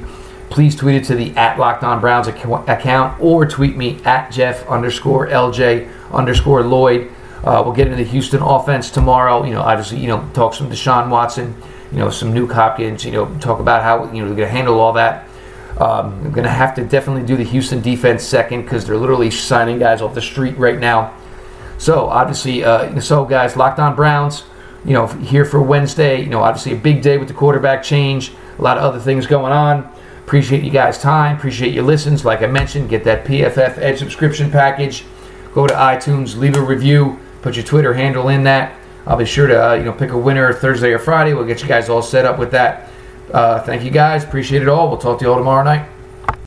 please 0.50 0.76
tweet 0.76 0.94
it 0.96 1.04
to 1.04 1.14
the 1.14 1.34
at 1.36 1.58
Locked 1.58 1.82
On 1.82 2.00
Browns 2.00 2.28
account 2.28 3.20
or 3.20 3.46
tweet 3.46 3.76
me 3.76 4.00
at 4.04 4.30
Jeff 4.30 4.66
underscore 4.68 5.26
LJ 5.28 5.90
underscore 6.12 6.62
Lloyd. 6.62 7.10
Uh, 7.42 7.62
we'll 7.64 7.74
get 7.74 7.86
into 7.86 8.02
the 8.02 8.10
Houston 8.10 8.42
offense 8.42 8.90
tomorrow. 8.90 9.44
You 9.44 9.54
know, 9.54 9.62
obviously, 9.62 9.98
you 9.98 10.08
know, 10.08 10.28
talk 10.34 10.54
some 10.54 10.70
Deshaun 10.70 11.08
Watson 11.08 11.54
you 11.92 11.98
know, 11.98 12.10
some 12.10 12.32
Nuk 12.32 12.52
Hopkins, 12.52 13.04
you 13.04 13.12
know, 13.12 13.32
talk 13.38 13.60
about 13.60 13.82
how, 13.82 14.10
you 14.12 14.20
know, 14.20 14.26
they're 14.26 14.36
going 14.36 14.48
to 14.48 14.54
handle 14.54 14.80
all 14.80 14.92
that. 14.94 15.28
Um, 15.78 16.14
I'm 16.24 16.32
going 16.32 16.44
to 16.44 16.50
have 16.50 16.74
to 16.76 16.84
definitely 16.84 17.24
do 17.24 17.36
the 17.36 17.44
Houston 17.44 17.80
defense 17.80 18.22
second 18.24 18.62
because 18.62 18.86
they're 18.86 18.96
literally 18.96 19.30
signing 19.30 19.78
guys 19.78 20.00
off 20.00 20.14
the 20.14 20.22
street 20.22 20.56
right 20.56 20.78
now. 20.78 21.14
So, 21.78 22.06
obviously, 22.06 22.64
uh, 22.64 22.98
so 23.00 23.24
guys, 23.26 23.56
Locked 23.56 23.78
On 23.78 23.94
Browns, 23.94 24.44
you 24.84 24.94
know, 24.94 25.06
here 25.06 25.44
for 25.44 25.60
Wednesday, 25.60 26.22
you 26.22 26.30
know, 26.30 26.42
obviously 26.42 26.72
a 26.72 26.76
big 26.76 27.02
day 27.02 27.18
with 27.18 27.28
the 27.28 27.34
quarterback 27.34 27.82
change, 27.82 28.32
a 28.58 28.62
lot 28.62 28.78
of 28.78 28.84
other 28.84 29.00
things 29.00 29.26
going 29.26 29.52
on. 29.52 29.92
Appreciate 30.24 30.64
you 30.64 30.70
guys' 30.70 30.98
time, 30.98 31.36
appreciate 31.36 31.74
your 31.74 31.84
listens. 31.84 32.24
Like 32.24 32.42
I 32.42 32.46
mentioned, 32.46 32.88
get 32.88 33.04
that 33.04 33.24
PFF 33.24 33.78
Edge 33.78 33.98
subscription 33.98 34.50
package. 34.50 35.04
Go 35.52 35.66
to 35.66 35.74
iTunes, 35.74 36.36
leave 36.36 36.56
a 36.56 36.60
review, 36.60 37.18
put 37.42 37.56
your 37.56 37.64
Twitter 37.64 37.94
handle 37.94 38.28
in 38.28 38.42
that. 38.44 38.74
I'll 39.06 39.16
be 39.16 39.24
sure 39.24 39.46
to 39.46 39.70
uh, 39.70 39.74
you 39.74 39.84
know 39.84 39.92
pick 39.92 40.10
a 40.10 40.18
winner 40.18 40.52
Thursday 40.52 40.92
or 40.92 40.98
Friday. 40.98 41.34
We'll 41.34 41.46
get 41.46 41.62
you 41.62 41.68
guys 41.68 41.88
all 41.88 42.02
set 42.02 42.24
up 42.24 42.38
with 42.38 42.50
that. 42.52 42.90
Uh, 43.32 43.60
thank 43.62 43.82
you 43.82 43.90
guys. 43.90 44.24
Appreciate 44.24 44.62
it 44.62 44.68
all. 44.68 44.88
We'll 44.88 44.98
talk 44.98 45.18
to 45.18 45.24
you 45.24 45.30
all 45.30 45.38
tomorrow 45.38 45.64
night. 45.64 45.88